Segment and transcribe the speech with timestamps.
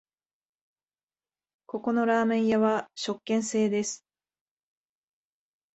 [1.67, 4.03] ここのラーメン屋は食券制です